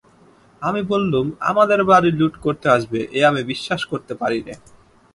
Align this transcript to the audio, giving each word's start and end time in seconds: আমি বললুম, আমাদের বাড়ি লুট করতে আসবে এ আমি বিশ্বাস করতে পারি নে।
আমি 0.61 0.81
বললুম, 0.83 1.25
আমাদের 1.41 1.79
বাড়ি 1.83 2.09
লুট 2.19 2.33
করতে 2.37 2.67
আসবে 2.69 2.99
এ 3.11 3.19
আমি 3.25 3.41
বিশ্বাস 3.43 3.81
করতে 3.85 4.13
পারি 4.15 4.39
নে। 4.47 4.53